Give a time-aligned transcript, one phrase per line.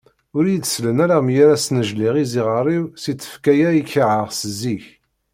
[0.37, 4.85] Ur iyi-d-sellen ara mi ara snejliɣ iziɣer-iw si tfekka-ya i kerheɣ seg zik.